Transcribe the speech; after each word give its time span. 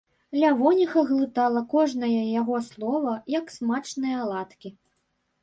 Лявоніха 0.43 1.03
глытала 1.09 1.61
кожнае 1.73 2.17
яго 2.41 2.63
слова, 2.69 3.13
як 3.37 3.45
смачныя 3.59 4.17
аладкі. 4.25 4.69